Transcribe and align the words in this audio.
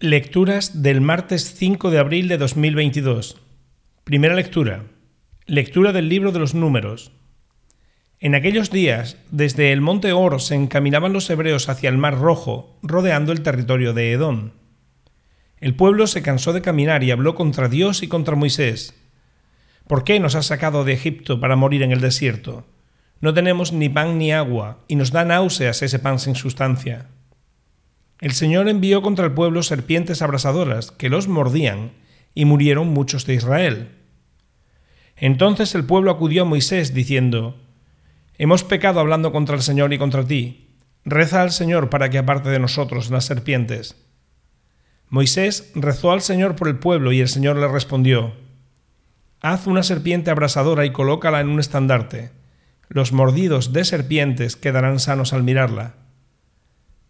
Lecturas 0.00 0.84
del 0.84 1.00
martes 1.00 1.56
5 1.56 1.90
de 1.90 1.98
abril 1.98 2.28
de 2.28 2.38
2022. 2.38 3.40
Primera 4.04 4.36
lectura. 4.36 4.84
Lectura 5.44 5.92
del 5.92 6.08
libro 6.08 6.30
de 6.30 6.38
los 6.38 6.54
números. 6.54 7.10
En 8.20 8.36
aquellos 8.36 8.70
días, 8.70 9.16
desde 9.32 9.72
el 9.72 9.80
monte 9.80 10.12
Or 10.12 10.40
se 10.40 10.54
encaminaban 10.54 11.12
los 11.12 11.28
hebreos 11.30 11.68
hacia 11.68 11.90
el 11.90 11.98
mar 11.98 12.16
Rojo, 12.16 12.78
rodeando 12.80 13.32
el 13.32 13.42
territorio 13.42 13.92
de 13.92 14.12
Edom. 14.12 14.52
El 15.58 15.74
pueblo 15.74 16.06
se 16.06 16.22
cansó 16.22 16.52
de 16.52 16.62
caminar 16.62 17.02
y 17.02 17.10
habló 17.10 17.34
contra 17.34 17.68
Dios 17.68 18.04
y 18.04 18.06
contra 18.06 18.36
Moisés. 18.36 18.94
¿Por 19.88 20.04
qué 20.04 20.20
nos 20.20 20.36
has 20.36 20.46
sacado 20.46 20.84
de 20.84 20.92
Egipto 20.92 21.40
para 21.40 21.56
morir 21.56 21.82
en 21.82 21.90
el 21.90 22.00
desierto? 22.00 22.68
No 23.20 23.34
tenemos 23.34 23.72
ni 23.72 23.88
pan 23.88 24.16
ni 24.16 24.30
agua, 24.30 24.78
y 24.86 24.94
nos 24.94 25.10
da 25.10 25.24
náuseas 25.24 25.82
ese 25.82 25.98
pan 25.98 26.20
sin 26.20 26.36
sustancia. 26.36 27.08
El 28.20 28.32
Señor 28.32 28.68
envió 28.68 29.02
contra 29.02 29.26
el 29.26 29.32
pueblo 29.32 29.62
serpientes 29.62 30.22
abrasadoras 30.22 30.90
que 30.90 31.08
los 31.08 31.28
mordían, 31.28 31.92
y 32.34 32.44
murieron 32.44 32.88
muchos 32.88 33.26
de 33.26 33.34
Israel. 33.34 33.88
Entonces 35.16 35.74
el 35.74 35.84
pueblo 35.84 36.12
acudió 36.12 36.42
a 36.42 36.44
Moisés 36.44 36.94
diciendo, 36.94 37.56
Hemos 38.36 38.62
pecado 38.62 39.00
hablando 39.00 39.32
contra 39.32 39.56
el 39.56 39.62
Señor 39.62 39.92
y 39.92 39.98
contra 39.98 40.24
ti. 40.24 40.76
Reza 41.04 41.42
al 41.42 41.50
Señor 41.50 41.90
para 41.90 42.10
que 42.10 42.18
aparte 42.18 42.48
de 42.50 42.60
nosotros 42.60 43.10
las 43.10 43.24
serpientes. 43.24 43.96
Moisés 45.08 45.72
rezó 45.74 46.12
al 46.12 46.20
Señor 46.20 46.54
por 46.54 46.68
el 46.68 46.78
pueblo 46.78 47.10
y 47.10 47.20
el 47.20 47.28
Señor 47.28 47.56
le 47.56 47.66
respondió, 47.66 48.34
Haz 49.40 49.66
una 49.66 49.82
serpiente 49.82 50.30
abrasadora 50.30 50.84
y 50.84 50.92
colócala 50.92 51.40
en 51.40 51.48
un 51.48 51.58
estandarte. 51.58 52.30
Los 52.88 53.12
mordidos 53.12 53.72
de 53.72 53.84
serpientes 53.84 54.54
quedarán 54.54 55.00
sanos 55.00 55.32
al 55.32 55.42
mirarla. 55.42 55.94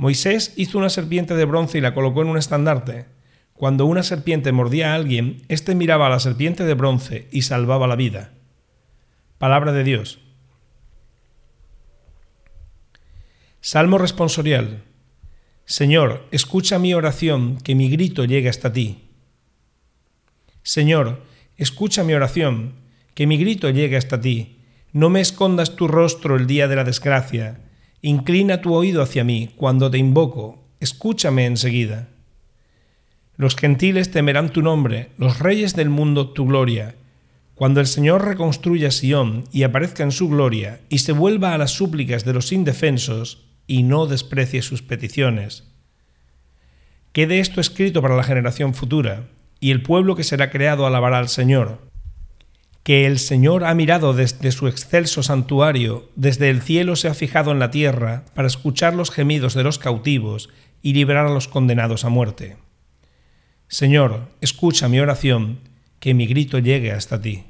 Moisés 0.00 0.54
hizo 0.56 0.78
una 0.78 0.88
serpiente 0.88 1.34
de 1.34 1.44
bronce 1.44 1.76
y 1.76 1.82
la 1.82 1.92
colocó 1.92 2.22
en 2.22 2.28
un 2.28 2.38
estandarte. 2.38 3.04
Cuando 3.52 3.84
una 3.84 4.02
serpiente 4.02 4.50
mordía 4.50 4.92
a 4.92 4.94
alguien, 4.94 5.42
éste 5.48 5.74
miraba 5.74 6.06
a 6.06 6.08
la 6.08 6.20
serpiente 6.20 6.64
de 6.64 6.72
bronce 6.72 7.28
y 7.30 7.42
salvaba 7.42 7.86
la 7.86 7.96
vida. 7.96 8.32
Palabra 9.36 9.72
de 9.72 9.84
Dios. 9.84 10.18
Salmo 13.60 13.98
responsorial. 13.98 14.84
Señor, 15.66 16.26
escucha 16.30 16.78
mi 16.78 16.94
oración, 16.94 17.58
que 17.58 17.74
mi 17.74 17.90
grito 17.90 18.24
llegue 18.24 18.48
hasta 18.48 18.72
ti. 18.72 19.10
Señor, 20.62 21.26
escucha 21.58 22.04
mi 22.04 22.14
oración, 22.14 22.72
que 23.12 23.26
mi 23.26 23.36
grito 23.36 23.68
llegue 23.68 23.98
hasta 23.98 24.18
ti. 24.18 24.60
No 24.94 25.10
me 25.10 25.20
escondas 25.20 25.76
tu 25.76 25.88
rostro 25.88 26.36
el 26.36 26.46
día 26.46 26.68
de 26.68 26.76
la 26.76 26.84
desgracia 26.84 27.60
Inclina 28.02 28.62
tu 28.62 28.72
oído 28.72 29.02
hacia 29.02 29.24
mí 29.24 29.50
cuando 29.56 29.90
te 29.90 29.98
invoco, 29.98 30.64
escúchame 30.80 31.44
enseguida. 31.44 32.08
Los 33.36 33.56
gentiles 33.56 34.10
temerán 34.10 34.50
tu 34.50 34.62
nombre, 34.62 35.10
los 35.18 35.38
reyes 35.38 35.74
del 35.76 35.90
mundo 35.90 36.30
tu 36.30 36.46
gloria. 36.46 36.94
Cuando 37.54 37.80
el 37.80 37.86
Señor 37.86 38.24
reconstruya 38.24 38.90
Sión 38.90 39.44
y 39.52 39.64
aparezca 39.64 40.02
en 40.02 40.12
su 40.12 40.30
gloria, 40.30 40.80
y 40.88 40.98
se 40.98 41.12
vuelva 41.12 41.52
a 41.52 41.58
las 41.58 41.72
súplicas 41.72 42.24
de 42.24 42.32
los 42.32 42.52
indefensos, 42.52 43.44
y 43.66 43.82
no 43.82 44.06
desprecie 44.06 44.62
sus 44.62 44.80
peticiones. 44.80 45.64
Quede 47.12 47.40
esto 47.40 47.60
escrito 47.60 48.00
para 48.00 48.16
la 48.16 48.22
generación 48.22 48.72
futura, 48.72 49.28
y 49.60 49.72
el 49.72 49.82
pueblo 49.82 50.16
que 50.16 50.24
será 50.24 50.48
creado 50.48 50.86
alabará 50.86 51.18
al 51.18 51.28
Señor 51.28 51.89
que 52.82 53.06
el 53.06 53.18
Señor 53.18 53.64
ha 53.64 53.74
mirado 53.74 54.14
desde 54.14 54.52
su 54.52 54.66
excelso 54.66 55.22
santuario, 55.22 56.08
desde 56.16 56.48
el 56.48 56.62
cielo 56.62 56.96
se 56.96 57.08
ha 57.08 57.14
fijado 57.14 57.52
en 57.52 57.58
la 57.58 57.70
tierra 57.70 58.24
para 58.34 58.48
escuchar 58.48 58.94
los 58.94 59.10
gemidos 59.10 59.54
de 59.54 59.64
los 59.64 59.78
cautivos 59.78 60.48
y 60.82 60.94
librar 60.94 61.26
a 61.26 61.34
los 61.34 61.46
condenados 61.46 62.04
a 62.04 62.08
muerte. 62.08 62.56
Señor, 63.68 64.28
escucha 64.40 64.88
mi 64.88 64.98
oración, 64.98 65.60
que 66.00 66.14
mi 66.14 66.26
grito 66.26 66.58
llegue 66.58 66.92
hasta 66.92 67.20
ti. 67.20 67.44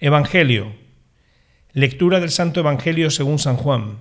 Evangelio. 0.00 0.74
Lectura 1.72 2.20
del 2.20 2.30
Santo 2.30 2.60
Evangelio 2.60 3.10
según 3.10 3.38
San 3.38 3.56
Juan. 3.56 3.98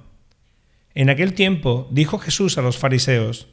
En 0.94 1.09
aquel 1.09 1.33
tiempo 1.33 1.89
dijo 1.91 2.17
Jesús 2.17 2.57
a 2.57 2.61
los 2.61 2.77
fariseos, 2.77 3.50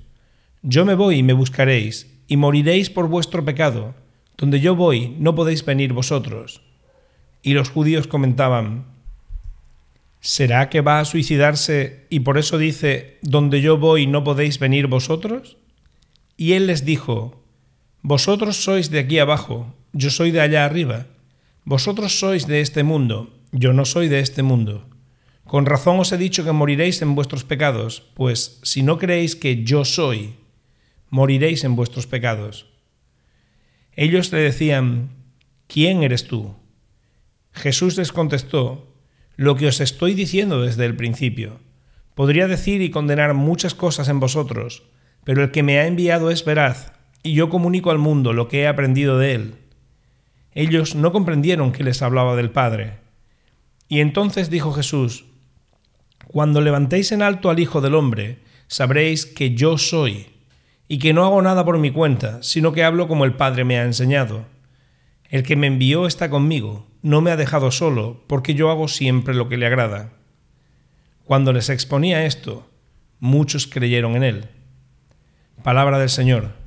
Yo 0.63 0.85
me 0.85 0.95
voy 0.95 1.17
y 1.17 1.23
me 1.25 1.33
buscaréis, 1.33 2.23
y 2.29 2.37
moriréis 2.37 2.89
por 2.89 3.09
vuestro 3.09 3.45
pecado 3.45 3.97
donde 4.37 4.61
yo 4.61 4.75
voy, 4.75 5.15
no 5.19 5.35
podéis 5.35 5.65
venir 5.65 5.93
vosotros. 5.93 6.63
Y 7.43 7.55
los 7.55 7.71
judíos 7.71 8.07
comentaban, 8.07 8.87
¿será 10.21 10.69
que 10.69 10.81
va 10.81 11.01
a 11.01 11.05
suicidarse 11.05 12.07
y 12.11 12.21
por 12.21 12.39
eso 12.39 12.59
dice, 12.59 13.19
donde 13.23 13.61
yo 13.61 13.79
voy, 13.79 14.07
no 14.07 14.25
podéis 14.25 14.59
venir 14.59 14.87
vosotros? 14.87 15.57
Y 16.37 16.53
él 16.53 16.67
les 16.67 16.85
dijo, 16.85 17.43
Vosotros 18.05 18.57
sois 18.65 18.91
de 18.91 18.99
aquí 18.99 19.21
abajo, 19.21 19.73
yo 19.93 20.11
soy 20.11 20.33
de 20.33 20.41
allá 20.41 20.65
arriba. 20.65 21.07
Vosotros 21.65 22.19
sois 22.19 22.49
de 22.49 22.61
este 22.61 22.83
mundo, 22.83 23.39
yo 23.53 23.73
no 23.73 23.85
soy 23.85 24.09
de 24.09 24.19
este 24.19 24.43
mundo. 24.43 24.89
Con 25.45 25.67
razón 25.67 26.01
os 26.01 26.11
he 26.11 26.19
dicho 26.19 26.45
que 26.45 26.51
moriréis 26.51 27.01
en 27.03 27.15
vuestros 27.15 27.45
pecados, 27.45 28.03
pues 28.15 28.59
si 28.65 28.83
no 28.83 28.99
creéis 28.99 29.37
que 29.37 29.63
yo 29.63 29.85
soy, 29.85 30.35
moriréis 31.11 31.63
en 31.63 31.77
vuestros 31.77 32.09
pecados. 32.09 32.67
Ellos 33.95 34.33
le 34.33 34.39
decían, 34.39 35.11
¿quién 35.67 36.03
eres 36.03 36.27
tú? 36.27 36.55
Jesús 37.53 37.99
les 37.99 38.11
contestó, 38.11 38.95
lo 39.37 39.57
que 39.57 39.67
os 39.67 39.81
estoy 39.81 40.15
diciendo 40.15 40.63
desde 40.63 40.87
el 40.87 40.97
principio. 40.97 41.61
Podría 42.15 42.47
decir 42.49 42.81
y 42.81 42.91
condenar 42.91 43.35
muchas 43.35 43.75
cosas 43.75 44.09
en 44.09 44.19
vosotros, 44.19 44.85
pero 45.25 45.43
el 45.43 45.51
que 45.51 45.63
me 45.63 45.79
ha 45.79 45.87
enviado 45.87 46.31
es 46.31 46.45
veraz, 46.45 46.93
y 47.23 47.35
yo 47.35 47.51
comunico 47.51 47.91
al 47.91 47.99
mundo 47.99 48.33
lo 48.33 48.49
que 48.49 48.63
he 48.63 48.67
aprendido 48.67 49.19
de 49.19 49.35
él. 49.35 49.55
Ellos 50.55 50.95
no 50.95 51.13
comprendieron 51.13 51.73
que 51.73 51.85
les 51.85 52.03
hablaba 52.03 52.35
del 52.35 52.51
Padre. 52.51 52.99
Y 53.89 54.01
entonces 54.01 54.49
dijo 54.49 54.73
Jesús, 54.73 55.27
Cuando 56.29 56.61
levantéis 56.61 57.13
en 57.13 57.23
alto 57.23 57.51
al 57.51 57.59
Hijo 57.59 57.81
del 57.81 57.95
Hombre, 57.95 58.39
sabréis 58.69 59.27
que 59.27 59.55
yo 59.55 59.77
soy 59.77 60.32
y 60.93 60.99
que 60.99 61.15
no 61.15 61.25
hago 61.25 61.41
nada 61.41 61.65
por 61.65 61.79
mi 61.79 61.91
cuenta, 61.91 62.43
sino 62.43 62.75
que 62.75 62.85
hablo 62.85 63.09
como 63.09 63.25
el 63.25 63.33
Padre 63.33 63.65
me 63.65 63.79
ha 63.79 63.85
enseñado. 63.85 64.45
El 65.31 65.43
que 65.43 65.57
me 65.57 65.67
envió 65.67 66.07
está 66.07 66.29
conmigo, 66.29 66.87
no 67.01 67.23
me 67.23 67.31
ha 67.31 67.39
dejado 67.39 67.71
solo, 67.71 68.23
porque 68.27 68.53
yo 68.53 68.71
hago 68.71 68.89
siempre 68.89 69.33
lo 69.33 69.49
que 69.49 69.57
le 69.57 69.65
agrada. 69.65 70.13
Cuando 71.25 71.55
les 71.55 71.71
exponía 71.71 72.27
esto, 72.27 72.69
muchos 73.21 73.67
creyeron 73.67 74.17
en 74.17 74.23
él. 74.23 74.49
Palabra 75.63 75.99
del 75.99 76.11
Señor. 76.11 76.62